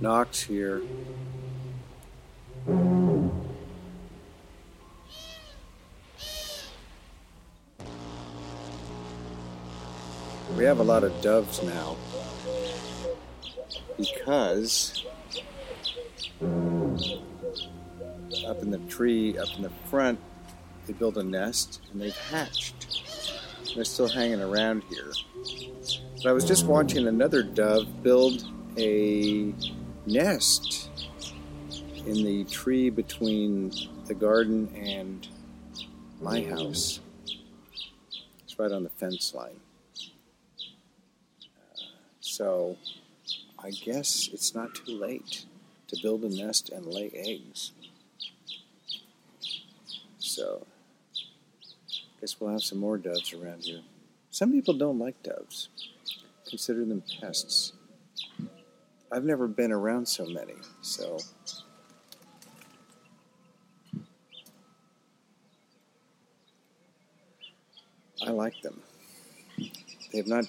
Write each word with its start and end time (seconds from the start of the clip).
Knox 0.00 0.42
here. 0.42 0.82
We 10.56 10.64
have 10.64 10.78
a 10.78 10.84
lot 10.84 11.02
of 11.02 11.20
doves 11.20 11.62
now 11.64 11.96
because 13.96 15.04
up 18.46 18.62
in 18.62 18.70
the 18.70 18.78
tree, 18.88 19.36
up 19.36 19.48
in 19.56 19.62
the 19.62 19.70
front, 19.86 20.20
they 20.88 20.94
built 20.94 21.18
a 21.18 21.22
nest 21.22 21.82
and 21.92 22.00
they've 22.00 22.16
hatched. 22.16 23.02
They're 23.74 23.84
still 23.84 24.08
hanging 24.08 24.40
around 24.40 24.82
here. 24.88 25.12
But 26.16 26.26
I 26.26 26.32
was 26.32 26.46
just 26.46 26.64
watching 26.64 27.06
another 27.06 27.42
dove 27.42 28.02
build 28.02 28.48
a 28.78 29.52
nest 30.06 30.88
in 32.06 32.24
the 32.24 32.44
tree 32.44 32.88
between 32.88 33.70
the 34.06 34.14
garden 34.14 34.74
and 34.74 35.28
my 36.22 36.42
house. 36.42 37.00
It's 38.44 38.58
right 38.58 38.72
on 38.72 38.82
the 38.82 38.90
fence 38.90 39.34
line. 39.34 39.60
Uh, 41.44 41.80
so 42.20 42.78
I 43.58 43.70
guess 43.72 44.30
it's 44.32 44.54
not 44.54 44.74
too 44.74 44.98
late 44.98 45.44
to 45.88 45.98
build 46.02 46.24
a 46.24 46.30
nest 46.30 46.70
and 46.70 46.86
lay 46.86 47.10
eggs. 47.14 47.72
So 50.18 50.66
guess 52.20 52.40
we'll 52.40 52.50
have 52.50 52.62
some 52.62 52.78
more 52.78 52.98
doves 52.98 53.32
around 53.32 53.64
here. 53.64 53.80
Some 54.30 54.52
people 54.52 54.74
don't 54.74 54.98
like 54.98 55.22
doves, 55.22 55.68
consider 56.48 56.84
them 56.84 57.02
pests. 57.20 57.72
I've 59.10 59.24
never 59.24 59.48
been 59.48 59.72
around 59.72 60.06
so 60.06 60.26
many, 60.26 60.54
so. 60.82 61.18
I 68.26 68.30
like 68.30 68.60
them. 68.60 68.82
They 69.56 70.18
have 70.18 70.26
not 70.26 70.44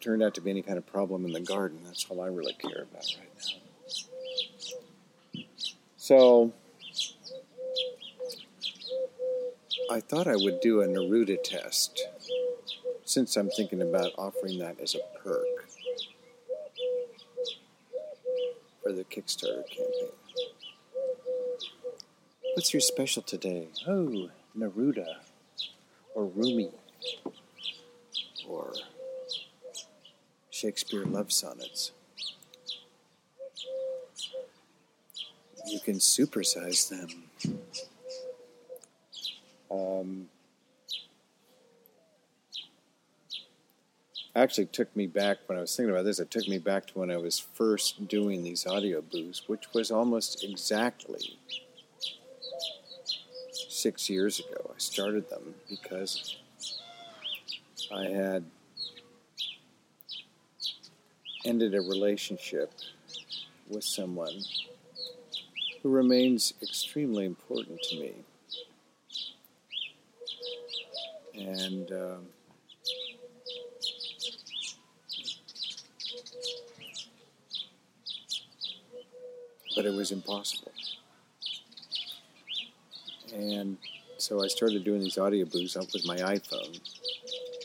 turned 0.00 0.22
out 0.22 0.34
to 0.34 0.40
be 0.40 0.50
any 0.50 0.62
kind 0.62 0.78
of 0.78 0.86
problem 0.86 1.24
in 1.24 1.32
the 1.32 1.40
garden. 1.40 1.80
That's 1.84 2.06
all 2.08 2.20
I 2.20 2.26
really 2.26 2.54
care 2.54 2.82
about 2.82 3.06
right 3.18 3.30
now. 3.36 5.42
So, 5.96 6.52
I 9.94 10.00
thought 10.00 10.26
I 10.26 10.34
would 10.34 10.60
do 10.60 10.80
a 10.80 10.88
Neruda 10.88 11.40
test 11.40 12.08
since 13.04 13.36
I'm 13.36 13.48
thinking 13.48 13.80
about 13.80 14.10
offering 14.18 14.58
that 14.58 14.80
as 14.80 14.96
a 14.96 15.18
perk. 15.22 15.46
for 18.82 18.92
the 18.92 19.04
Kickstarter 19.04 19.64
campaign. 19.68 20.10
What's 22.54 22.74
your 22.74 22.80
special 22.80 23.22
today? 23.22 23.68
Oh, 23.86 24.30
Neruda, 24.58 25.18
or 26.16 26.26
Rumi, 26.26 26.70
or 28.48 28.72
Shakespeare 30.50 31.04
love 31.04 31.30
sonnets. 31.30 31.92
You 35.68 35.78
can 35.78 35.98
supersize 35.98 36.88
them. 36.88 37.54
Um, 39.74 40.28
actually 44.36 44.66
took 44.66 44.94
me 44.96 45.06
back 45.06 45.38
when 45.46 45.58
I 45.58 45.60
was 45.60 45.74
thinking 45.74 45.90
about 45.90 46.04
this. 46.04 46.18
It 46.18 46.30
took 46.30 46.48
me 46.48 46.58
back 46.58 46.86
to 46.88 46.98
when 46.98 47.10
I 47.10 47.16
was 47.16 47.38
first 47.38 48.08
doing 48.08 48.42
these 48.42 48.66
audioboos, 48.66 49.42
which 49.46 49.72
was 49.72 49.90
almost 49.90 50.42
exactly 50.44 51.38
six 53.52 54.10
years 54.10 54.40
ago. 54.40 54.72
I 54.74 54.78
started 54.78 55.30
them 55.30 55.54
because 55.68 56.36
I 57.94 58.04
had 58.04 58.44
ended 61.44 61.74
a 61.74 61.80
relationship 61.80 62.72
with 63.68 63.84
someone 63.84 64.40
who 65.82 65.90
remains 65.90 66.54
extremely 66.62 67.26
important 67.26 67.80
to 67.82 68.00
me. 68.00 68.12
And 71.44 71.92
um, 71.92 72.26
but 79.76 79.84
it 79.84 79.92
was 79.92 80.10
impossible. 80.10 80.72
And 83.34 83.76
so 84.16 84.42
I 84.42 84.46
started 84.46 84.84
doing 84.84 85.00
these 85.00 85.18
audioboos 85.18 85.76
up 85.76 85.92
with 85.92 86.06
my 86.06 86.16
iPhone, 86.16 86.80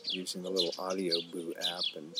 using 0.09 0.44
the 0.44 0.50
little 0.50 0.73
audio 0.78 1.16
boo 1.31 1.53
app 1.57 1.84
and 1.96 2.13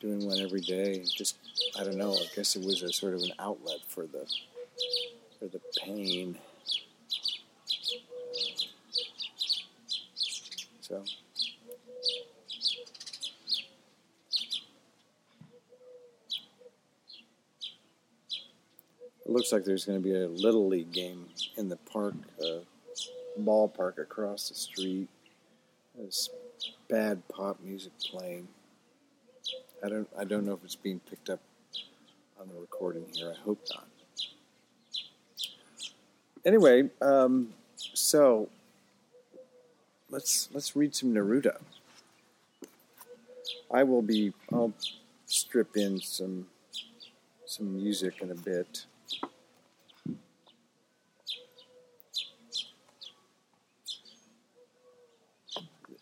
doing 0.00 0.26
one 0.26 0.40
every 0.40 0.60
day. 0.60 1.04
Just 1.04 1.36
I 1.78 1.84
don't 1.84 1.98
know. 1.98 2.14
I 2.14 2.26
guess 2.34 2.56
it 2.56 2.64
was 2.64 2.82
a 2.82 2.92
sort 2.92 3.14
of 3.14 3.22
an 3.22 3.32
outlet 3.38 3.78
for 3.86 4.06
the 4.06 4.26
for 5.38 5.46
the 5.46 5.60
pain. 5.80 6.38
So 10.90 11.04
It 19.24 19.32
looks 19.32 19.52
like 19.52 19.64
there's 19.64 19.84
going 19.84 20.02
to 20.02 20.02
be 20.02 20.12
a 20.12 20.26
little 20.26 20.66
league 20.66 20.90
game 20.90 21.26
in 21.56 21.68
the 21.68 21.76
park, 21.76 22.14
uh, 22.42 22.64
ballpark 23.40 23.98
across 23.98 24.48
the 24.48 24.56
street. 24.56 25.08
There's 25.96 26.28
bad 26.88 27.22
pop 27.28 27.60
music 27.62 27.92
playing. 28.10 28.48
I 29.84 29.88
don't. 29.88 30.08
I 30.18 30.24
don't 30.24 30.44
know 30.44 30.54
if 30.54 30.64
it's 30.64 30.74
being 30.74 30.98
picked 31.08 31.30
up 31.30 31.38
on 32.40 32.48
the 32.48 32.60
recording 32.60 33.06
here. 33.14 33.32
I 33.38 33.40
hope 33.44 33.64
not. 33.72 33.86
Anyway, 36.44 36.90
um, 37.00 37.50
so 37.76 38.48
let's 40.10 40.48
let's 40.52 40.76
read 40.76 40.94
some 40.94 41.14
Neruda. 41.14 41.58
I 43.70 43.84
will 43.84 44.02
be. 44.02 44.32
I'll 44.52 44.72
strip 45.26 45.76
in 45.76 46.00
some 46.00 46.46
some 47.46 47.76
music 47.76 48.20
in 48.20 48.30
a 48.30 48.34
bit. 48.34 48.86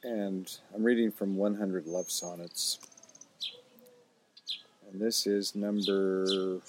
and 0.08 0.58
I'm 0.74 0.82
reading 0.82 1.10
from 1.12 1.36
100 1.36 1.86
Love 1.86 2.10
Sonnets. 2.10 2.78
And 4.90 5.00
this 5.00 5.26
is 5.26 5.54
number 5.54 6.60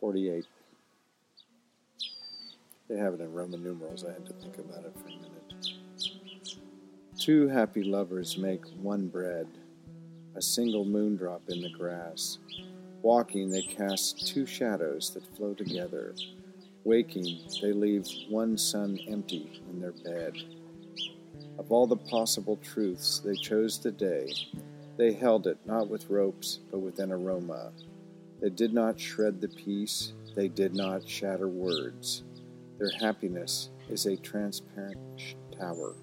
48. 0.00 0.46
They 2.88 2.96
have 2.98 3.14
it 3.14 3.20
in 3.20 3.32
Roman 3.32 3.62
numerals. 3.62 4.04
I 4.04 4.12
had 4.12 4.26
to 4.26 4.32
think 4.34 4.58
about 4.58 4.84
it 4.84 4.92
for 4.94 5.08
a 5.08 5.10
minute. 5.10 5.32
Two 7.18 7.48
happy 7.48 7.82
lovers 7.82 8.38
make 8.38 8.64
one 8.80 9.08
bread, 9.08 9.46
a 10.36 10.42
single 10.42 10.84
moondrop 10.84 11.48
in 11.48 11.62
the 11.62 11.70
grass. 11.70 12.38
Walking, 13.02 13.50
they 13.50 13.62
cast 13.62 14.28
two 14.28 14.46
shadows 14.46 15.10
that 15.14 15.36
flow 15.36 15.54
together 15.54 16.14
Waking, 16.86 17.40
they 17.60 17.72
leave 17.72 18.06
one 18.28 18.56
sun 18.56 19.00
empty 19.08 19.60
in 19.68 19.80
their 19.80 19.90
bed. 19.90 20.34
Of 21.58 21.72
all 21.72 21.88
the 21.88 21.96
possible 21.96 22.58
truths, 22.58 23.20
they 23.24 23.34
chose 23.34 23.80
the 23.80 23.90
day. 23.90 24.32
They 24.96 25.12
held 25.12 25.48
it 25.48 25.58
not 25.66 25.88
with 25.88 26.08
ropes, 26.08 26.60
but 26.70 26.78
with 26.78 27.00
an 27.00 27.10
aroma. 27.10 27.72
They 28.40 28.50
did 28.50 28.72
not 28.72 29.00
shred 29.00 29.40
the 29.40 29.48
peace, 29.48 30.12
they 30.36 30.46
did 30.46 30.76
not 30.76 31.08
shatter 31.08 31.48
words. 31.48 32.22
Their 32.78 32.90
happiness 33.00 33.70
is 33.88 34.06
a 34.06 34.16
transparent 34.16 34.98
tower. 35.58 35.94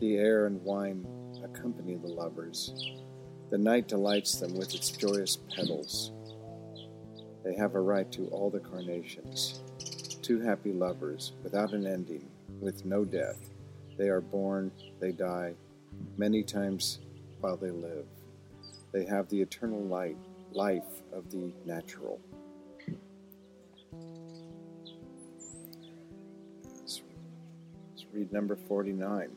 The 0.00 0.16
air 0.16 0.46
and 0.46 0.62
wine 0.64 1.06
accompany 1.44 1.96
the 1.96 2.08
lovers. 2.08 2.72
The 3.50 3.58
night 3.58 3.86
delights 3.86 4.36
them 4.36 4.56
with 4.56 4.74
its 4.74 4.90
joyous 4.90 5.36
petals. 5.54 6.12
They 7.44 7.54
have 7.56 7.74
a 7.74 7.80
right 7.80 8.10
to 8.12 8.28
all 8.28 8.48
the 8.48 8.60
carnations. 8.60 9.62
Two 10.22 10.40
happy 10.40 10.72
lovers, 10.72 11.32
without 11.42 11.72
an 11.72 11.86
ending, 11.86 12.26
with 12.60 12.84
no 12.84 13.04
death. 13.04 13.50
They 13.98 14.08
are 14.08 14.20
born, 14.20 14.70
they 14.98 15.12
die, 15.12 15.54
many 16.16 16.42
times 16.42 17.00
while 17.40 17.56
they 17.56 17.70
live. 17.70 18.06
They 18.92 19.04
have 19.04 19.28
the 19.28 19.42
eternal 19.42 19.82
light, 19.82 20.16
life 20.52 21.02
of 21.12 21.30
the 21.30 21.52
natural. 21.64 22.20
Read 28.12 28.32
number 28.32 28.56
49. 28.56 29.28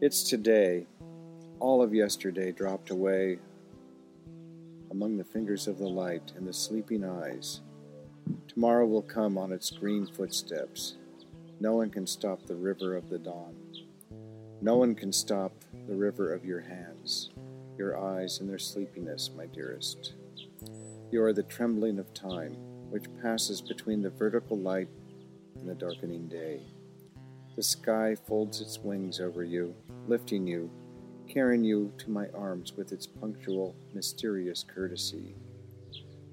It's 0.00 0.22
today. 0.22 0.86
All 1.58 1.82
of 1.82 1.92
yesterday 1.92 2.50
dropped 2.50 2.88
away 2.88 3.38
among 4.90 5.18
the 5.18 5.24
fingers 5.24 5.68
of 5.68 5.78
the 5.78 5.88
light 5.88 6.32
and 6.36 6.48
the 6.48 6.52
sleeping 6.52 7.04
eyes. 7.04 7.60
Tomorrow 8.48 8.86
will 8.86 9.02
come 9.02 9.36
on 9.36 9.52
its 9.52 9.70
green 9.70 10.06
footsteps. 10.06 10.96
No 11.60 11.74
one 11.74 11.90
can 11.90 12.06
stop 12.06 12.46
the 12.46 12.56
river 12.56 12.96
of 12.96 13.10
the 13.10 13.18
dawn. 13.18 13.54
No 14.62 14.76
one 14.76 14.94
can 14.94 15.12
stop 15.12 15.52
the 15.88 15.94
river 15.94 16.32
of 16.32 16.44
your 16.44 16.60
hands, 16.60 17.30
your 17.76 17.98
eyes 17.98 18.40
and 18.40 18.48
their 18.48 18.58
sleepiness, 18.58 19.30
my 19.36 19.44
dearest. 19.46 20.14
You 21.10 21.22
are 21.22 21.34
the 21.34 21.42
trembling 21.42 21.98
of 21.98 22.14
time, 22.14 22.54
which 22.88 23.04
passes 23.20 23.60
between 23.60 24.00
the 24.00 24.10
vertical 24.10 24.58
light 24.58 24.88
and 25.60 25.68
the 25.68 25.74
darkening 25.74 26.28
day. 26.28 26.60
The 27.56 27.62
sky 27.62 28.16
folds 28.26 28.60
its 28.60 28.78
wings 28.78 29.20
over 29.20 29.44
you, 29.44 29.74
lifting 30.08 30.46
you, 30.46 30.70
carrying 31.28 31.62
you 31.62 31.92
to 31.98 32.10
my 32.10 32.28
arms 32.34 32.72
with 32.76 32.92
its 32.92 33.06
punctual, 33.06 33.76
mysterious 33.94 34.64
courtesy. 34.64 35.34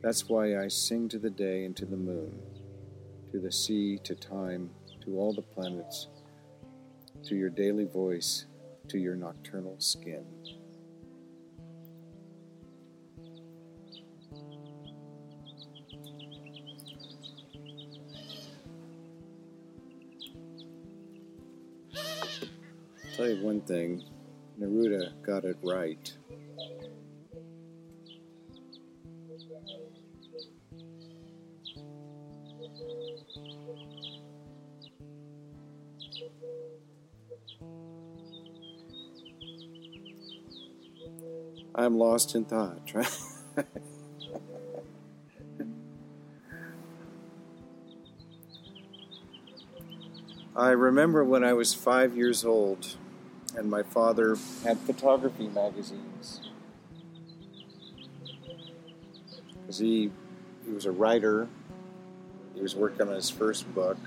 That's 0.02 0.30
why 0.30 0.58
I 0.58 0.68
sing 0.68 1.10
to 1.10 1.20
the 1.20 1.30
day 1.30 1.66
and 1.66 1.76
to 1.78 1.86
the 1.86 1.98
moon, 1.98 2.40
to 3.32 3.40
the 3.40 3.52
sea, 3.52 4.00
to 4.04 4.16
time, 4.16 4.70
to 5.04 5.18
all 5.18 5.34
the 5.34 5.42
planets, 5.42 6.08
to 7.24 7.36
your 7.36 7.50
daily 7.50 7.86
voice, 7.86 8.46
to 8.88 8.98
your 8.98 9.16
nocturnal 9.16 9.76
skin. 9.80 10.26
Tell 23.18 23.28
you 23.28 23.44
one 23.44 23.62
thing 23.62 24.04
Neruda 24.62 25.12
got 25.24 25.44
it 25.44 25.58
right. 25.64 26.14
I'm 41.74 41.98
lost 41.98 42.36
in 42.36 42.46
thought. 42.46 42.94
I 50.56 50.69
remember 50.69 51.24
when 51.24 51.44
I 51.44 51.54
was 51.54 51.74
five 51.74 52.16
years 52.16 52.46
old 52.46 52.96
and 53.57 53.69
my 53.69 53.81
father 53.81 54.38
had 54.63 54.77
photography 54.81 55.48
magazines. 55.48 56.42
Because 59.62 59.80
he, 59.80 60.12
he 60.65 60.71
was 60.71 60.86
a 60.86 60.92
writer, 60.92 61.48
he 62.54 62.62
was 62.62 62.75
working 62.75 63.07
on 63.07 63.15
his 63.15 63.30
first 63.30 63.74
book. 63.74 63.98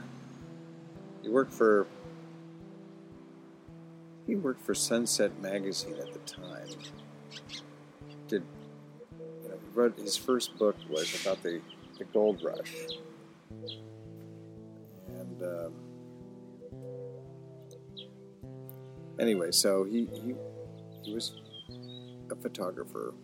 He 1.22 1.28
worked 1.28 1.52
for 1.52 1.86
he 4.26 4.36
worked 4.36 4.64
for 4.64 4.74
Sunset 4.74 5.40
Magazine 5.40 5.96
at 6.00 6.12
the 6.12 6.20
time. 6.20 6.68
Did 8.28 8.44
you 9.42 9.48
know, 9.48 9.56
wrote 9.74 9.98
his 9.98 10.16
first 10.16 10.56
book 10.56 10.76
was 10.88 11.20
about 11.20 11.42
the, 11.42 11.60
the 11.98 12.04
gold 12.04 12.40
rush, 12.44 12.72
and 15.08 15.42
um, 15.42 15.72
anyway, 19.20 19.50
so 19.52 19.84
he, 19.84 20.08
he 20.12 20.34
he 21.04 21.14
was 21.14 21.40
a 22.30 22.36
photographer 22.36 23.14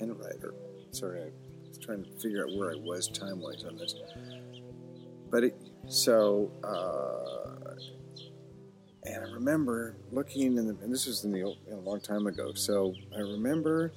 and 0.00 0.10
a 0.10 0.14
writer. 0.14 0.54
Sorry, 0.90 1.22
I 1.22 1.30
was 1.68 1.78
trying 1.78 2.04
to 2.04 2.10
figure 2.20 2.44
out 2.46 2.54
where 2.56 2.70
I 2.70 2.76
was 2.76 3.08
time 3.08 3.40
wise 3.40 3.64
on 3.64 3.76
this. 3.76 3.94
But 5.30 5.44
it, 5.44 5.56
so, 5.88 6.50
uh, 6.62 7.74
and 9.04 9.24
I 9.24 9.32
remember 9.32 9.96
looking 10.12 10.42
in 10.42 10.54
the, 10.54 10.76
and 10.82 10.92
this 10.92 11.06
was 11.06 11.24
in 11.24 11.32
the 11.32 11.42
a 11.42 11.76
long 11.76 12.00
time 12.00 12.26
ago. 12.26 12.52
So 12.54 12.94
I 13.14 13.20
remember 13.20 13.92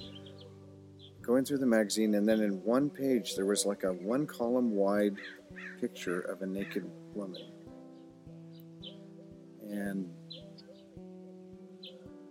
going 1.22 1.44
through 1.44 1.58
the 1.58 1.66
magazine, 1.66 2.14
and 2.14 2.28
then 2.28 2.40
in 2.40 2.62
one 2.64 2.90
page 2.90 3.36
there 3.36 3.46
was 3.46 3.66
like 3.66 3.84
a 3.84 3.92
one 3.92 4.26
column 4.26 4.72
wide 4.72 5.16
picture 5.80 6.20
of 6.20 6.42
a 6.42 6.46
naked 6.46 6.84
woman, 7.14 7.42
and 9.70 10.10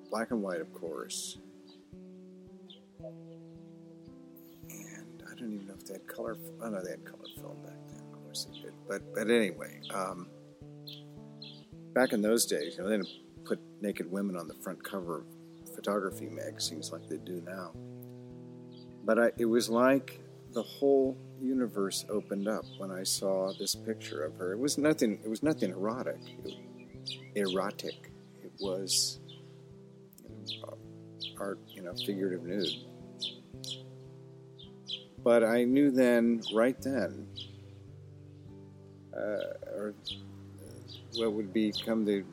black 0.10 0.32
and 0.32 0.42
white, 0.42 0.62
of 0.62 0.74
course. 0.74 1.38
And 4.70 5.24
I 5.26 5.36
don't 5.36 5.54
even 5.54 5.68
know 5.68 5.76
if 5.78 5.86
they 5.86 5.94
had 5.94 6.08
color. 6.08 6.38
Oh 6.62 6.70
no, 6.70 6.82
they 6.84 6.92
had 6.92 7.06
color 7.06 7.26
film 7.36 7.58
back 7.64 7.78
then. 7.88 8.02
Of 8.14 8.24
course 8.24 8.46
they 8.46 8.62
did. 8.62 8.74
But 8.88 9.02
but 9.14 9.30
anyway, 9.30 9.82
um, 9.94 10.28
back 11.94 12.14
in 12.14 12.22
those 12.22 12.46
days, 12.46 12.76
you 12.78 12.84
know, 12.84 12.90
they 12.90 12.98
didn't 12.98 13.10
put 13.46 13.60
naked 13.82 14.12
women 14.12 14.36
on 14.36 14.48
the 14.48 14.54
front 14.56 14.84
cover 14.84 15.20
of 15.64 15.76
photography 15.76 16.28
magazines 16.28 16.92
like 16.92 17.08
they 17.08 17.18
do 17.18 17.42
now. 17.46 17.72
But 19.06 19.20
I, 19.20 19.32
it 19.38 19.46
was 19.46 19.70
like 19.70 20.20
the 20.54 20.64
whole 20.64 21.18
universe 21.40 22.06
opened 22.10 22.48
up 22.48 22.66
when 22.78 22.92
I 22.92 23.04
saw 23.04 23.54
this 23.58 23.76
picture 23.76 24.24
of 24.24 24.36
her. 24.36 24.54
It 24.54 24.60
was 24.60 24.78
nothing. 24.78 25.20
It 25.24 25.30
was 25.30 25.44
nothing 25.44 25.72
erotic. 25.72 26.20
It, 26.44 26.56
erotic. 27.36 28.12
It 28.44 28.52
was 28.60 29.20
art, 31.40 31.60
you 31.68 31.82
know, 31.82 31.94
figurative 31.94 32.44
nude. 32.44 32.70
But 35.24 35.44
I 35.44 35.64
knew 35.64 35.92
then, 35.92 36.42
right 36.54 36.80
then, 36.82 37.28
uh, 39.14 39.74
or 39.74 39.94
what 41.16 41.34
would 41.34 41.54
become 41.54 42.06
the 42.06 42.24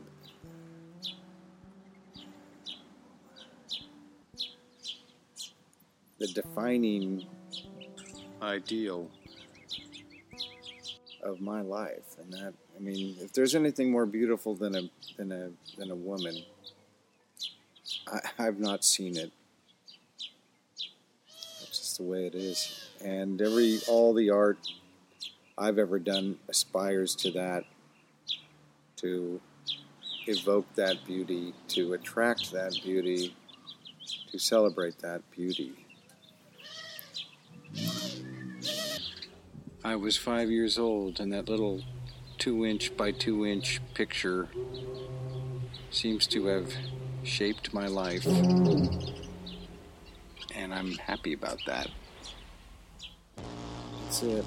the 6.19 6.29
defining 6.29 7.27
ideal 8.41 9.11
of 11.23 11.41
my 11.41 11.61
life, 11.61 12.17
and 12.21 12.33
that 12.33 12.55
I 12.77 12.81
mean, 12.81 13.17
if 13.21 13.33
there's 13.33 13.55
anything 13.55 13.91
more 13.91 14.07
beautiful 14.07 14.55
than 14.55 14.77
a 14.77 14.83
than 15.17 15.33
a 15.33 15.51
than 15.77 15.91
a 15.91 15.97
woman, 15.97 16.37
I, 18.07 18.21
have 18.43 18.59
not 18.59 18.85
seen 18.85 19.17
it. 19.17 19.33
That's 21.61 21.79
just 21.79 21.97
the 21.99 22.05
way 22.05 22.27
it 22.27 22.35
is. 22.35 22.89
And 23.05 23.41
every 23.41 23.81
all 23.89 24.15
the 24.15 24.31
art 24.31 24.59
I've 25.59 25.79
ever 25.79 25.99
done 25.99 26.39
aspires 26.49 27.15
to 27.17 27.31
that, 27.33 27.65
to 28.97 29.41
evoke 30.27 30.73
that 30.75 31.05
beauty, 31.07 31.55
to 31.69 31.95
attract 31.95 32.53
that 32.53 32.79
beauty, 32.85 33.35
to 34.31 34.39
celebrate 34.39 34.99
that 34.99 35.23
beauty. 35.31 35.87
I 39.85 39.97
was 39.97 40.17
five 40.17 40.51
years 40.51 40.79
old, 40.79 41.21
and 41.21 41.33
that 41.33 41.49
little 41.49 41.83
two 42.39 42.67
inch 42.67 42.97
by 42.97 43.13
two 43.13 43.47
inch 43.47 43.81
picture 43.95 44.49
seems 45.91 46.27
to 46.27 46.47
have 46.47 46.73
shaped 47.27 47.75
my 47.75 47.89
life. 47.89 48.25
And 50.55 50.73
I'm 50.73 50.93
happy 50.93 51.33
about 51.33 51.59
that. 51.67 51.91
That's 54.03 54.23
it. 54.23 54.45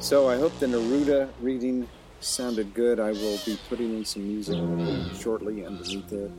So 0.00 0.28
I 0.28 0.36
hope 0.38 0.58
the 0.58 0.66
Neruda 0.66 1.28
reading 1.40 1.88
sounded 2.20 2.72
good. 2.72 3.00
I 3.00 3.12
will 3.12 3.38
be 3.44 3.58
putting 3.68 3.98
in 3.98 4.04
some 4.04 4.26
music 4.26 4.58
shortly 5.20 5.66
underneath 5.66 6.12
it. 6.12 6.30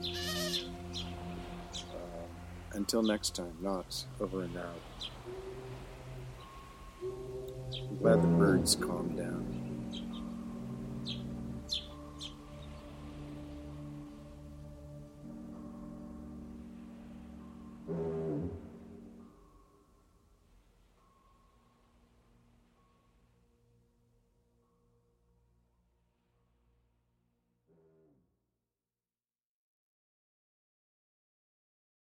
Uh, 1.75 2.73
until 2.73 3.03
next 3.03 3.35
time, 3.35 3.53
Knox, 3.61 4.05
over 4.19 4.43
and 4.43 4.57
out. 4.57 5.09
I'm 7.03 7.97
glad 7.97 8.23
the 8.23 8.27
birds 8.27 8.75
calmed 8.75 9.17
down. 9.17 9.64